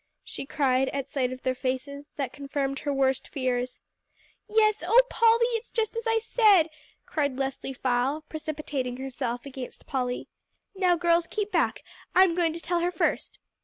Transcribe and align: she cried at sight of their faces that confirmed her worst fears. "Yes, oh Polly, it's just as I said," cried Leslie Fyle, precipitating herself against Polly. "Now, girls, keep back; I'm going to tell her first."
she 0.23 0.47
cried 0.47 0.89
at 0.89 1.07
sight 1.07 1.31
of 1.31 1.43
their 1.43 1.53
faces 1.53 2.09
that 2.15 2.33
confirmed 2.33 2.79
her 2.79 2.91
worst 2.91 3.27
fears. 3.27 3.81
"Yes, 4.49 4.83
oh 4.83 4.97
Polly, 5.11 5.45
it's 5.49 5.69
just 5.69 5.95
as 5.95 6.07
I 6.07 6.17
said," 6.17 6.71
cried 7.05 7.37
Leslie 7.37 7.71
Fyle, 7.73 8.21
precipitating 8.21 8.97
herself 8.97 9.45
against 9.45 9.85
Polly. 9.85 10.27
"Now, 10.75 10.95
girls, 10.95 11.27
keep 11.27 11.51
back; 11.51 11.83
I'm 12.15 12.33
going 12.33 12.53
to 12.53 12.59
tell 12.61 12.79
her 12.79 12.89
first." 12.89 13.37